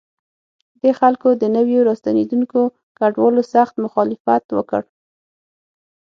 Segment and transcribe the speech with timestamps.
[0.81, 2.59] دې خلکو د نویو راستنېدونکو
[2.97, 4.81] کډوالو سخت مخالفت وکړ.